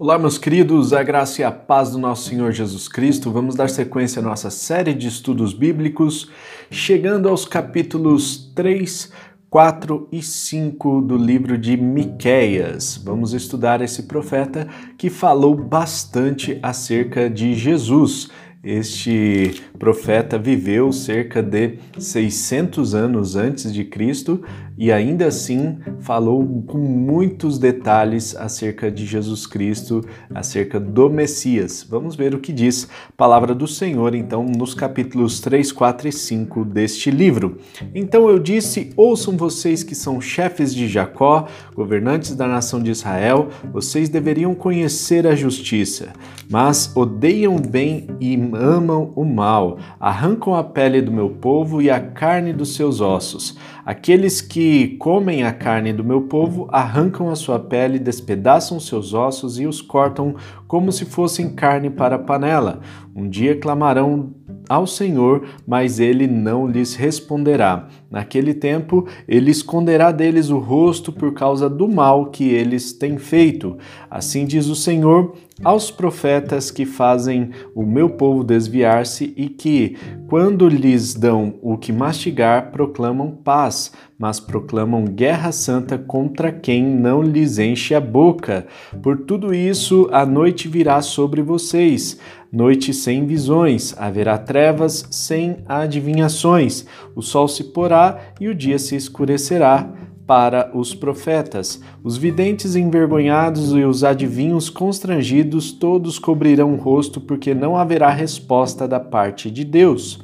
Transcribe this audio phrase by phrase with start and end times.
[0.00, 3.32] Olá, meus queridos, a graça e a paz do nosso Senhor Jesus Cristo.
[3.32, 6.30] Vamos dar sequência à nossa série de estudos bíblicos,
[6.70, 9.10] chegando aos capítulos 3,
[9.50, 12.96] 4 e 5 do livro de Miqueias.
[13.04, 18.30] Vamos estudar esse profeta que falou bastante acerca de Jesus.
[18.62, 24.42] Este profeta viveu cerca de 600 anos antes de Cristo
[24.76, 31.86] e ainda assim falou com muitos detalhes acerca de Jesus Cristo, acerca do Messias.
[31.88, 36.12] Vamos ver o que diz a palavra do Senhor, então, nos capítulos 3, 4 e
[36.12, 37.58] 5 deste livro.
[37.94, 43.48] Então eu disse: Ouçam vocês que são chefes de Jacó, governantes da nação de Israel,
[43.72, 46.12] vocês deveriam conhecer a justiça,
[46.50, 51.90] mas odeiam o bem e amam o mal, arrancam a pele do meu povo e
[51.90, 53.56] a carne dos seus ossos.
[53.84, 59.58] Aqueles que comem a carne do meu povo arrancam a sua pele, despedaçam seus ossos
[59.58, 60.34] e os cortam
[60.66, 62.80] como se fossem carne para a panela.
[63.14, 64.32] Um dia clamarão
[64.68, 67.88] ao Senhor, mas ele não lhes responderá.
[68.10, 73.76] Naquele tempo, ele esconderá deles o rosto por causa do mal que eles têm feito.
[74.10, 80.68] Assim diz o Senhor aos profetas que fazem o meu povo desviar-se e que, quando
[80.68, 87.58] lhes dão o que mastigar, proclamam paz, mas proclamam guerra santa contra quem não lhes
[87.58, 88.66] enche a boca.
[89.02, 92.18] Por tudo isso, a noite virá sobre vocês
[92.52, 97.97] noite sem visões, haverá trevas sem adivinhações, o sol se porá
[98.40, 99.88] e o dia se escurecerá
[100.26, 101.80] para os profetas.
[102.04, 108.86] Os videntes envergonhados e os adivinhos constrangidos todos cobrirão o rosto, porque não haverá resposta
[108.86, 110.20] da parte de Deus.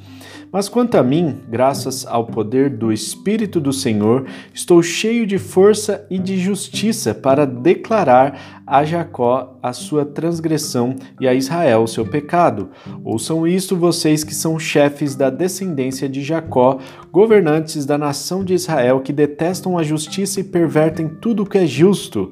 [0.55, 4.25] Mas quanto a mim, graças ao poder do Espírito do Senhor,
[4.55, 11.27] estou cheio de força e de justiça para declarar a Jacó a sua transgressão e
[11.27, 12.71] a Israel o seu pecado.
[13.03, 16.79] Ouçam isto, vocês que são chefes da descendência de Jacó,
[17.11, 21.67] governantes da nação de Israel, que detestam a justiça e pervertem tudo o que é
[21.67, 22.31] justo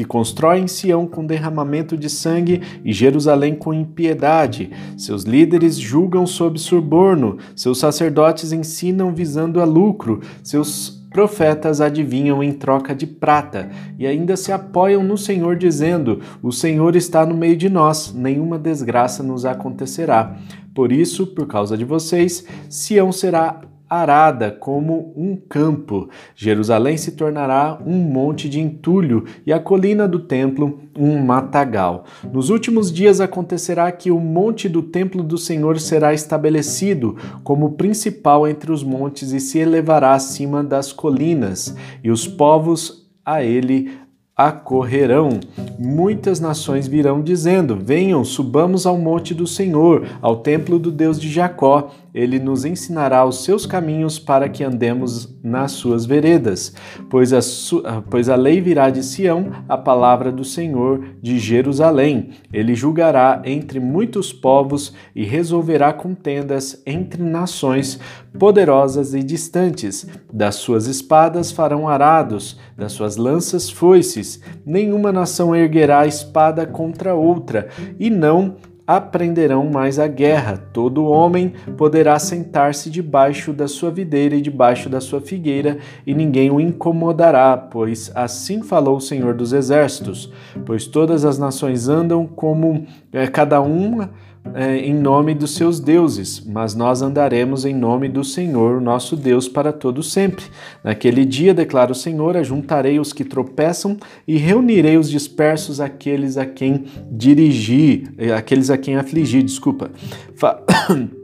[0.00, 4.70] que constroem Sião com derramamento de sangue e Jerusalém com impiedade.
[4.96, 12.50] Seus líderes julgam sob suborno, seus sacerdotes ensinam visando a lucro, seus profetas adivinham em
[12.50, 13.68] troca de prata
[13.98, 18.58] e ainda se apoiam no Senhor, dizendo: O Senhor está no meio de nós, nenhuma
[18.58, 20.34] desgraça nos acontecerá.
[20.74, 26.08] Por isso, por causa de vocês, Sião será arada como um campo.
[26.36, 32.04] Jerusalém se tornará um monte de entulho e a colina do templo um matagal.
[32.32, 38.46] Nos últimos dias acontecerá que o monte do templo do Senhor será estabelecido como principal
[38.46, 41.74] entre os montes e se elevará acima das colinas,
[42.04, 43.90] e os povos a ele
[44.36, 45.38] acorrerão.
[45.78, 51.28] Muitas nações virão dizendo: Venham, subamos ao monte do Senhor, ao templo do Deus de
[51.28, 56.74] Jacó ele nos ensinará os seus caminhos para que andemos nas suas veredas.
[57.08, 57.38] Pois a,
[57.84, 62.30] ah, pois a lei virá de Sião, a palavra do Senhor de Jerusalém.
[62.52, 67.98] Ele julgará entre muitos povos e resolverá contendas entre nações
[68.38, 70.06] poderosas e distantes.
[70.32, 74.40] Das suas espadas farão arados, das suas lanças foices.
[74.64, 78.56] Nenhuma nação erguerá espada contra outra, e não
[78.96, 80.56] aprenderão mais a guerra.
[80.72, 86.50] Todo homem poderá sentar-se debaixo da sua videira e debaixo da sua figueira, e ninguém
[86.50, 90.32] o incomodará, pois assim falou o Senhor dos Exércitos.
[90.64, 94.10] Pois todas as nações andam como é, cada uma
[94.54, 99.48] é, em nome dos seus deuses, mas nós andaremos em nome do Senhor, nosso Deus,
[99.48, 100.44] para todo sempre.
[100.82, 103.96] Naquele dia, declara o Senhor, ajuntarei os que tropeçam
[104.26, 109.90] e reunirei os dispersos, aqueles a quem dirigi, eh, aqueles a quem afligi, desculpa.
[110.34, 110.62] Fa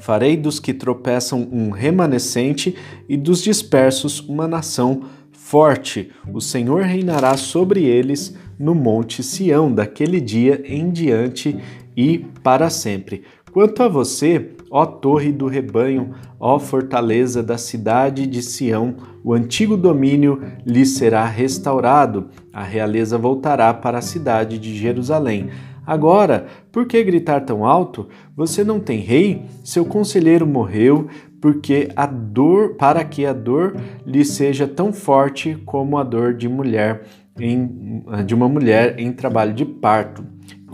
[0.00, 2.74] Farei dos que tropeçam um remanescente
[3.08, 5.02] e dos dispersos uma nação
[5.32, 6.10] forte.
[6.32, 11.58] O Senhor reinará sobre eles no monte Sião, daquele dia em diante
[11.98, 13.24] e para sempre.
[13.50, 19.76] Quanto a você, ó torre do rebanho, ó fortaleza da cidade de Sião, o antigo
[19.76, 25.50] domínio lhe será restaurado, a realeza voltará para a cidade de Jerusalém.
[25.84, 28.06] Agora, por que gritar tão alto?
[28.36, 29.42] Você não tem rei?
[29.64, 31.08] Seu conselheiro morreu,
[31.40, 33.74] porque a dor, para que a dor
[34.06, 37.02] lhe seja tão forte como a dor de mulher
[37.40, 40.24] em, de uma mulher em trabalho de parto.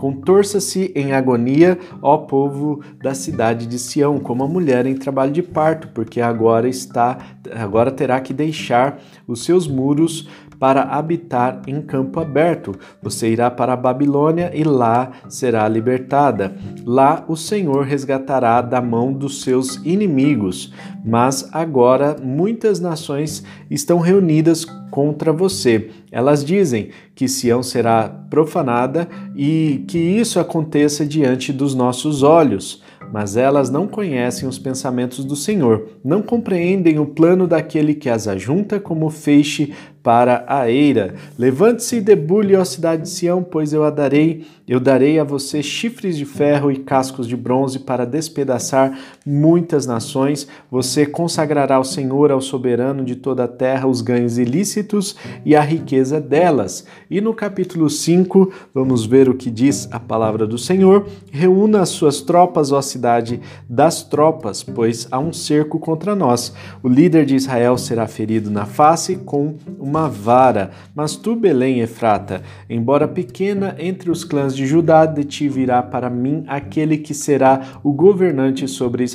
[0.05, 5.41] Contorça-se em agonia, ó povo da cidade de Sião, como a mulher em trabalho de
[5.41, 7.17] parto, porque agora está,
[7.51, 10.29] agora terá que deixar os seus muros
[10.59, 12.75] para habitar em campo aberto.
[13.01, 16.55] Você irá para a Babilônia e lá será libertada.
[16.85, 20.71] Lá o Senhor resgatará da mão dos seus inimigos.
[21.03, 25.89] Mas agora muitas nações estão reunidas contra você.
[26.15, 32.81] Elas dizem que Sião será profanada e que isso aconteça diante dos nossos olhos
[33.11, 38.27] mas elas não conhecem os pensamentos do Senhor, não compreendem o plano daquele que as
[38.27, 39.73] ajunta como feixe
[40.03, 41.15] para a eira.
[41.37, 45.63] Levante-se e debulhe, ó cidade de Sião, pois eu a darei, eu darei a você
[45.63, 50.47] chifres de ferro e cascos de bronze para despedaçar muitas nações.
[50.69, 55.61] Você consagrará ao Senhor, ao soberano de toda a terra, os ganhos ilícitos e a
[55.61, 56.85] riqueza delas.
[57.09, 61.89] E no capítulo 5, vamos ver o que diz a palavra do Senhor: reúna as
[61.89, 66.53] suas tropas, ó cidade das tropas, pois há um cerco contra nós.
[66.83, 70.71] O líder de Israel será ferido na face com uma vara.
[70.93, 76.09] Mas tu, Belém Efrata, embora pequena entre os clãs de Judá, de ti virá para
[76.09, 79.14] mim aquele que será o governante sobre Israel.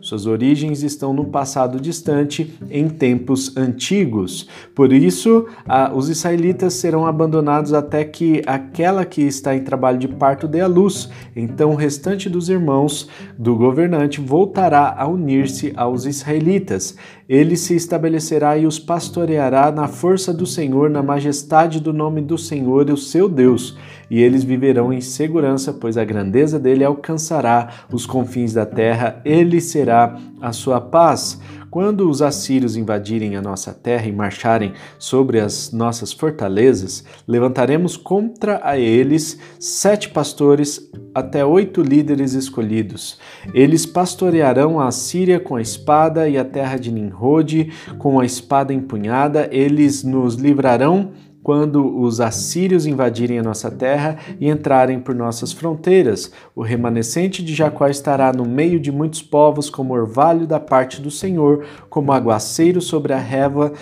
[0.00, 4.48] Suas origens estão no passado distante, em tempos antigos.
[4.74, 5.46] Por isso,
[5.94, 10.66] os israelitas serão abandonados até que aquela que está em trabalho de parto dê a
[10.66, 11.08] luz.
[11.34, 16.96] Então o restante dos irmãos do governante voltará a unir-se aos israelitas.
[17.28, 22.36] Ele se estabelecerá e os pastoreará na força do Senhor, na majestade do nome do
[22.36, 23.78] Senhor, o seu Deus,
[24.10, 29.60] e eles viverão em segurança, pois a grandeza dele alcançará os confins da terra, ele
[29.60, 31.40] será a sua paz.
[31.70, 38.60] Quando os assírios invadirem a nossa terra e marcharem sobre as nossas fortalezas, levantaremos contra
[38.64, 43.20] a eles sete pastores até oito líderes escolhidos.
[43.54, 48.72] Eles pastorearão a Síria com a espada e a terra de Nimrod com a espada
[48.72, 49.48] empunhada.
[49.52, 56.30] Eles nos livrarão quando os assírios invadirem a nossa terra e entrarem por nossas fronteiras.
[56.54, 61.10] O remanescente de Jacó estará no meio de muitos povos, como orvalho da parte do
[61.10, 63.72] Senhor, como aguaceiro sobre a reva.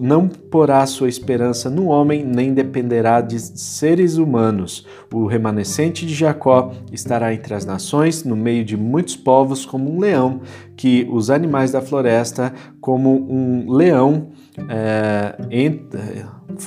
[0.00, 4.86] Não porá sua esperança no homem, nem dependerá de seres humanos.
[5.12, 10.00] O remanescente de Jacó estará entre as nações, no meio de muitos povos, como um
[10.00, 10.40] leão,
[10.76, 14.28] que os animais da floresta, como um leão.
[14.68, 15.36] É,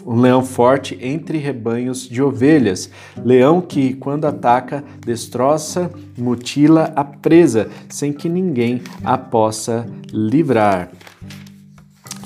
[0.05, 2.89] um leão forte entre rebanhos de ovelhas,
[3.23, 10.89] leão que, quando ataca, destroça, mutila a presa, sem que ninguém a possa livrar.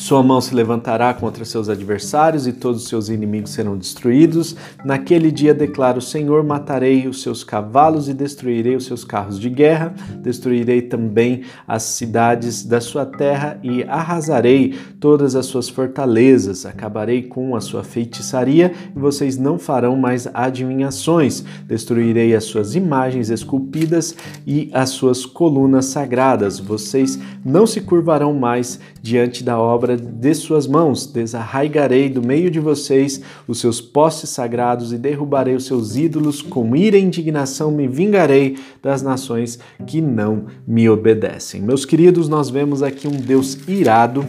[0.04, 4.54] Sua mão se levantará contra seus adversários e todos os seus inimigos serão destruídos.
[4.84, 9.50] Naquele dia, declara o Senhor: matarei os seus cavalos e destruirei os seus carros de
[9.50, 9.96] guerra.
[10.22, 16.66] Destruirei também as cidades da sua terra e arrasarei todas as suas fortalezas.
[16.66, 21.46] Acabarei com a sua feitiçaria e vocês não farão mais adivinhações.
[21.66, 24.14] Destruirei as suas imagens esculpidas
[24.46, 26.60] e as suas colunas sagradas.
[26.60, 31.06] Vocês não se curvarão mais diante da obra de suas mãos.
[31.06, 36.42] Desarraigarei do meio de vocês os seus postes sagrados e derrubarei os seus ídolos.
[36.42, 41.62] Com ira e indignação me vingarei das nações que não me obedecem.
[41.62, 44.26] Meus queridos, nós vemos aqui um Deus irado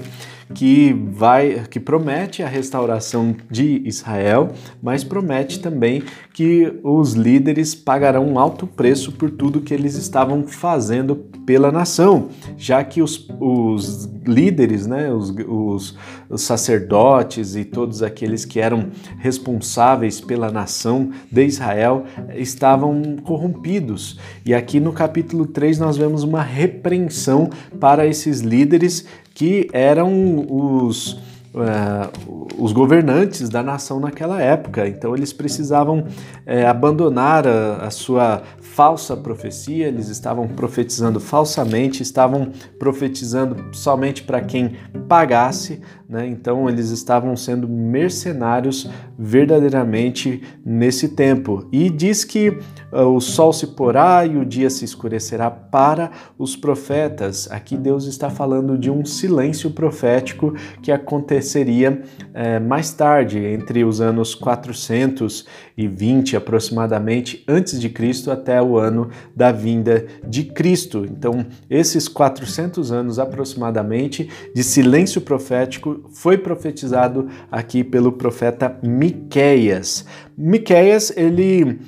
[0.53, 4.53] que vai que promete a restauração de Israel,
[4.83, 6.03] mas promete também
[6.33, 11.17] que os líderes pagarão um alto preço por tudo que eles estavam fazendo
[11.47, 15.97] pela nação, já que os, os líderes, né, os, os,
[16.29, 18.89] os sacerdotes e todos aqueles que eram
[19.19, 22.05] responsáveis pela nação de Israel
[22.35, 24.19] estavam corrompidos.
[24.45, 31.13] E aqui no capítulo 3 nós vemos uma repreensão para esses líderes que eram os,
[31.55, 34.87] uh, os governantes da nação naquela época.
[34.87, 42.53] Então eles precisavam uh, abandonar a, a sua falsa profecia, eles estavam profetizando falsamente, estavam
[42.79, 44.77] profetizando somente para quem
[45.09, 46.27] pagasse, né?
[46.27, 51.69] então eles estavam sendo mercenários verdadeiramente nesse tempo.
[51.73, 52.59] E diz que
[52.93, 57.51] uh, o sol se porá e o dia se escurecerá para os profetas.
[57.51, 64.01] Aqui Deus está falando de um silêncio profético que aconteceria uh, mais tarde, entre os
[64.01, 71.05] anos 420 aproximadamente antes de Cristo até o ano da vinda de Cristo.
[71.05, 75.21] Então, esses 400 anos aproximadamente de silêncio silêncio
[76.13, 80.05] foi profetizado aqui pelo profeta Miqueias.
[80.37, 81.79] Miqueias ele,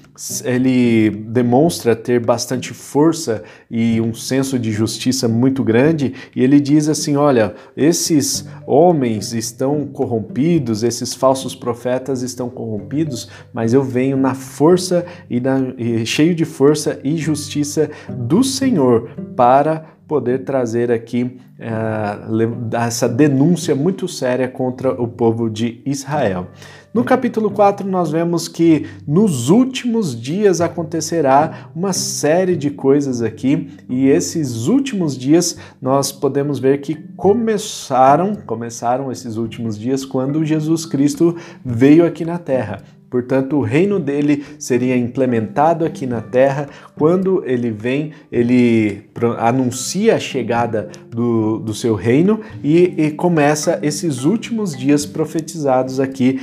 [0.45, 6.89] ele demonstra ter bastante força e um senso de justiça muito grande, e ele diz
[6.89, 14.35] assim: olha, esses homens estão corrompidos, esses falsos profetas estão corrompidos, mas eu venho na
[14.35, 21.39] força e, na, e cheio de força e justiça do Senhor para poder trazer aqui
[21.59, 26.49] uh, essa denúncia muito séria contra o povo de Israel.
[26.95, 33.69] No capítulo 4, nós vemos que nos últimos dias acontecerá uma série de coisas aqui,
[33.87, 40.87] e esses últimos dias nós podemos ver que começaram, começaram esses últimos dias quando Jesus
[40.87, 42.83] Cristo veio aqui na terra.
[43.17, 46.69] Portanto, o reino dele seria implementado aqui na terra.
[46.95, 49.05] Quando ele vem, ele
[49.39, 56.43] anuncia a chegada do, do seu reino e, e começa esses últimos dias profetizados aqui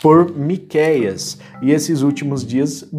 [0.00, 1.38] por Miqueias.
[1.60, 2.90] E esses últimos dias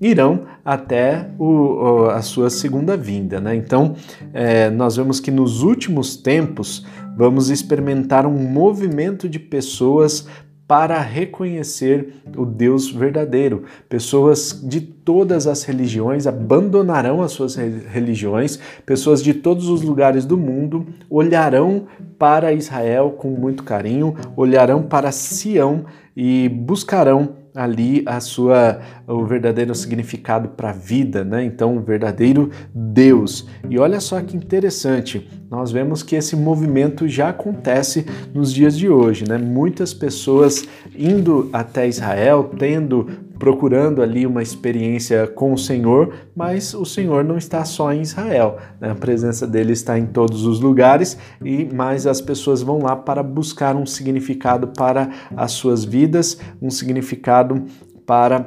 [0.00, 3.40] irão até o, a sua segunda vinda.
[3.40, 3.56] Né?
[3.56, 3.96] Então,
[4.32, 10.28] é, nós vemos que nos últimos tempos vamos experimentar um movimento de pessoas
[10.72, 13.64] para reconhecer o Deus verdadeiro.
[13.90, 20.38] Pessoas de todas as religiões abandonarão as suas religiões, pessoas de todos os lugares do
[20.38, 21.88] mundo olharão
[22.18, 25.84] para Israel com muito carinho, olharão para Sião
[26.16, 31.44] e buscarão ali a sua o verdadeiro significado para a vida, né?
[31.44, 33.46] Então, o verdadeiro Deus.
[33.68, 38.88] E olha só que interessante, nós vemos que esse movimento já acontece nos dias de
[38.88, 39.36] hoje, né?
[39.36, 40.66] Muitas pessoas
[40.96, 43.06] indo até Israel, tendo
[43.42, 48.56] procurando ali uma experiência com o Senhor, mas o Senhor não está só em Israel,
[48.80, 48.92] né?
[48.92, 53.20] a presença dele está em todos os lugares e mais as pessoas vão lá para
[53.20, 57.64] buscar um significado para as suas vidas, um significado
[58.06, 58.46] para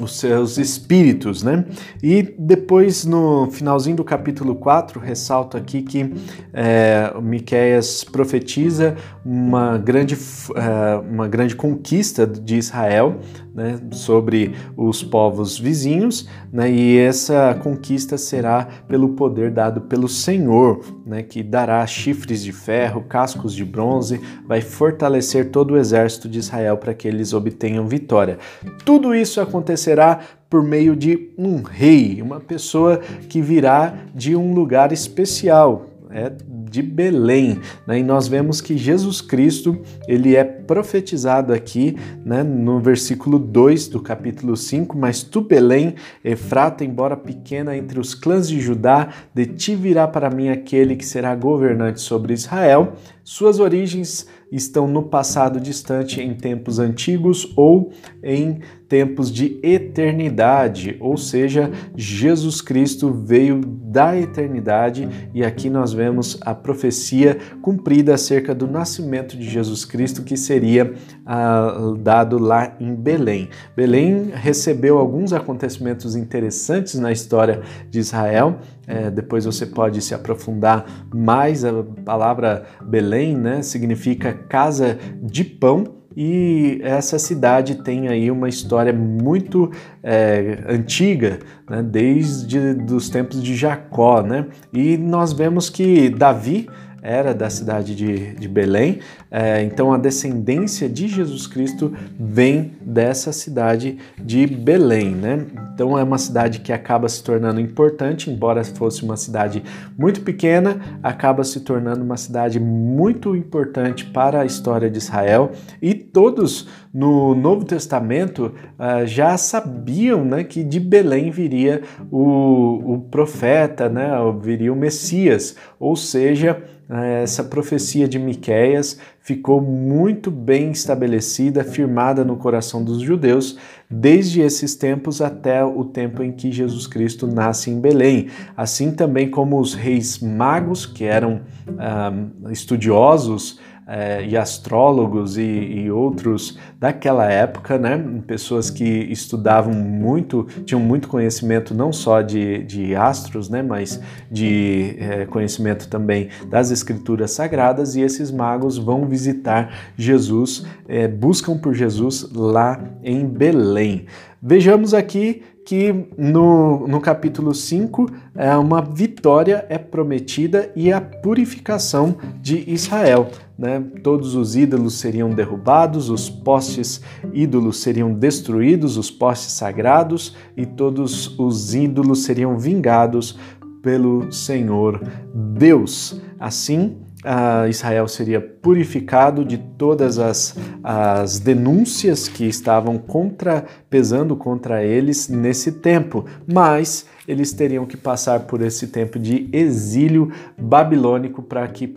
[0.00, 1.64] os seus espíritos, né?
[2.02, 6.12] E depois, no finalzinho do capítulo 4, ressalto aqui que
[6.52, 10.16] é, Miqueias profetiza uma grande,
[10.56, 13.20] é, uma grande conquista de Israel
[13.54, 20.80] né, sobre os povos vizinhos, né, e essa conquista será pelo poder dado pelo Senhor,
[21.06, 26.40] né, que dará chifres de ferro, cascos de bronze, vai fortalecer todo o exército de
[26.40, 28.38] Israel para que eles obtenham vitória.
[28.84, 29.40] Tudo isso
[29.84, 32.98] acontecerá por meio de um rei, uma pessoa
[33.28, 36.30] que virá de um lugar especial, é
[36.70, 38.00] de Belém, né?
[38.00, 44.00] e nós vemos que Jesus Cristo ele é profetizado aqui né, no versículo 2 do
[44.00, 49.76] capítulo 5, mas tu, Belém, Efrata, embora pequena entre os clãs de Judá, de ti
[49.76, 56.20] virá para mim aquele que será governante sobre Israel, suas origens estão no passado distante,
[56.20, 65.08] em tempos antigos ou em tempos de eternidade, ou seja, Jesus Cristo veio da eternidade
[65.32, 70.94] e aqui nós vemos a profecia cumprida acerca do nascimento de Jesus Cristo que seria
[71.24, 73.48] ah, dado lá em Belém.
[73.76, 78.58] Belém recebeu alguns acontecimentos interessantes na história de Israel.
[78.86, 81.64] É, depois você pode se aprofundar mais.
[81.64, 88.92] A palavra Belém né, significa casa de pão e essa cidade tem aí uma história
[88.92, 89.70] muito
[90.02, 92.58] é, antiga, né, desde
[92.90, 94.46] os tempos de Jacó, né?
[94.72, 96.68] E nós vemos que Davi
[97.04, 103.30] era da cidade de, de Belém, é, então a descendência de Jesus Cristo vem dessa
[103.30, 105.44] cidade de Belém, né?
[105.74, 109.62] Então é uma cidade que acaba se tornando importante, embora fosse uma cidade
[109.98, 115.52] muito pequena, acaba se tornando uma cidade muito importante para a história de Israel.
[115.82, 123.00] E todos no Novo Testamento uh, já sabiam né, que de Belém viria o, o
[123.10, 131.64] profeta, né, viria o Messias, ou seja, essa profecia de Miqueias ficou muito bem estabelecida,
[131.64, 137.26] firmada no coração dos judeus, desde esses tempos até o tempo em que Jesus Cristo
[137.26, 138.28] nasce em Belém.
[138.54, 141.40] Assim também como os reis magos, que eram
[141.78, 142.12] ah,
[142.50, 148.02] estudiosos é, e astrólogos e, e, outros daquela época, né?
[148.26, 153.62] pessoas que estudavam muito, tinham muito conhecimento não só de, de astros, né?
[153.62, 154.00] mas
[154.30, 161.58] de é, conhecimento também das escrituras sagradas, e esses magos vão visitar Jesus, é, buscam
[161.58, 164.06] por Jesus lá em Belém.
[164.42, 172.16] Vejamos aqui que no, no capítulo 5 é uma vitória é prometida e a purificação
[172.40, 173.30] de Israel.
[173.58, 173.82] Né?
[174.02, 177.00] Todos os ídolos seriam derrubados, os postes
[177.32, 183.38] ídolos seriam destruídos, os postes sagrados, e todos os ídolos seriam vingados
[183.82, 185.00] pelo Senhor
[185.34, 186.20] Deus.
[186.38, 194.84] Assim, uh, Israel seria purificado de todas as, as denúncias que estavam contra, pesando contra
[194.84, 201.66] eles nesse tempo, mas eles teriam que passar por esse tempo de exílio babilônico para
[201.68, 201.94] que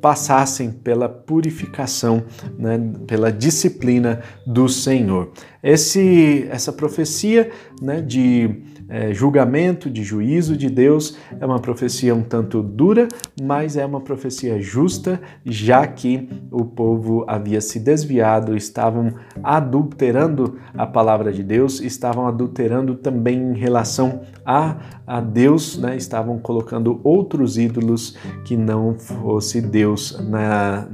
[0.00, 2.24] passassem pela purificação,
[2.58, 5.32] né, pela disciplina do Senhor.
[5.62, 8.62] Esse, essa profecia né, de
[8.94, 13.08] é, julgamento, de juízo de Deus é uma profecia um tanto dura,
[13.42, 20.86] mas é uma profecia justa, já que o povo havia se desviado, estavam adulterando a
[20.86, 27.58] palavra de Deus, estavam adulterando também em relação a, a Deus, né, estavam colocando outros
[27.58, 30.86] ídolos que não fosse Deus na,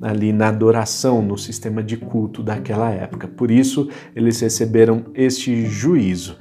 [0.00, 3.26] ali na adoração, no sistema de culto daquela época.
[3.26, 6.36] Por isso, eles receberam este juízo.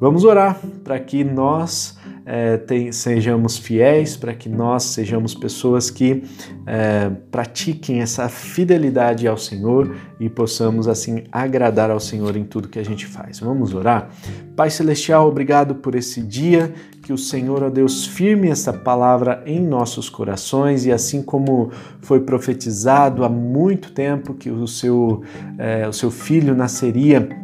[0.00, 6.22] Vamos orar para que nós é, tem, sejamos fiéis, para que nós sejamos pessoas que
[6.66, 12.78] é, pratiquem essa fidelidade ao Senhor e possamos assim agradar ao Senhor em tudo que
[12.78, 13.40] a gente faz.
[13.40, 14.08] Vamos orar?
[14.56, 19.60] Pai Celestial, obrigado por esse dia, que o Senhor, ó Deus, firme essa palavra em
[19.60, 25.22] nossos corações e assim como foi profetizado há muito tempo que o seu,
[25.58, 27.39] é, o seu filho nasceria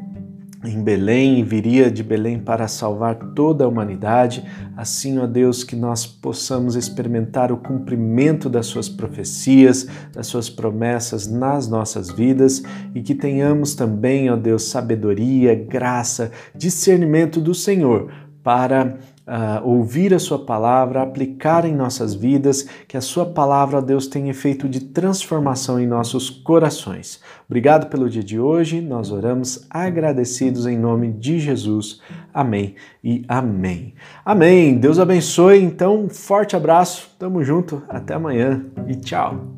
[0.66, 4.44] em Belém e viria de Belém para salvar toda a humanidade.
[4.76, 11.26] Assim, ó Deus, que nós possamos experimentar o cumprimento das Suas profecias, das Suas promessas
[11.26, 12.62] nas nossas vidas
[12.94, 18.11] e que tenhamos também, ó Deus, sabedoria, graça, discernimento do Senhor
[18.42, 24.06] para uh, ouvir a Sua palavra, aplicar em nossas vidas, que a Sua palavra, Deus,
[24.06, 27.21] tenha efeito de transformação em nossos corações.
[27.49, 32.00] Obrigado pelo dia de hoje, nós oramos agradecidos em nome de Jesus.
[32.33, 33.95] Amém e amém.
[34.25, 34.78] Amém.
[34.78, 35.62] Deus abençoe.
[35.62, 39.55] Então, um forte abraço, tamo junto, até amanhã e tchau.